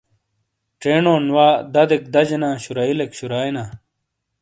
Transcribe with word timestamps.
چینون 0.81 1.23
وا، 1.35 1.47
دَدیک 1.73 2.03
دَجینا، 2.13 2.51
شُرا 2.63 2.83
ئیلیک 2.87 3.11
شُرائینا۔ 3.19 3.65